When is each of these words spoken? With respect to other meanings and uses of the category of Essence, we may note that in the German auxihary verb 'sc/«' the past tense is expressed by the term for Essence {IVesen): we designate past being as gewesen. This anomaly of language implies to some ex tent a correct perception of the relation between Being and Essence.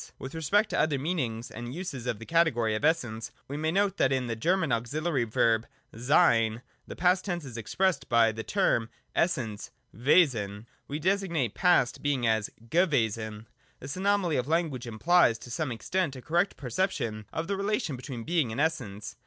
With 0.17 0.33
respect 0.33 0.71
to 0.71 0.79
other 0.79 0.97
meanings 0.97 1.51
and 1.51 1.75
uses 1.75 2.07
of 2.07 2.17
the 2.17 2.25
category 2.25 2.73
of 2.73 2.83
Essence, 2.83 3.31
we 3.47 3.55
may 3.55 3.71
note 3.71 3.97
that 3.97 4.11
in 4.11 4.25
the 4.25 4.35
German 4.35 4.71
auxihary 4.71 5.25
verb 5.27 5.67
'sc/«' 5.95 6.63
the 6.87 6.95
past 6.97 7.23
tense 7.23 7.45
is 7.45 7.55
expressed 7.55 8.09
by 8.09 8.31
the 8.31 8.41
term 8.41 8.87
for 8.87 8.93
Essence 9.19 9.69
{IVesen): 9.95 10.65
we 10.87 10.97
designate 10.97 11.53
past 11.53 12.01
being 12.01 12.25
as 12.25 12.49
gewesen. 12.69 13.45
This 13.79 13.95
anomaly 13.95 14.37
of 14.37 14.47
language 14.47 14.87
implies 14.87 15.37
to 15.37 15.51
some 15.51 15.71
ex 15.71 15.87
tent 15.87 16.15
a 16.15 16.21
correct 16.23 16.57
perception 16.57 17.27
of 17.31 17.45
the 17.47 17.55
relation 17.55 17.95
between 17.95 18.23
Being 18.23 18.51
and 18.51 18.59
Essence. 18.59 19.17